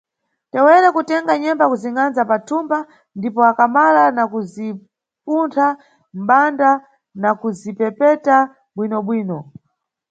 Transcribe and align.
Tewere 0.51 0.87
kutenga 0.95 1.33
nyemba 1.41 1.65
kuzingʼanza 1.71 2.21
pa 2.29 2.37
thumba 2.47 2.77
ndipo 3.17 3.39
akamala 3.51 4.03
na 4.15 4.23
khuzipuntha 4.31 5.67
mʼbanda 6.17 6.69
nakuzipepeta 7.21 8.35
bwinobwino. 8.75 9.37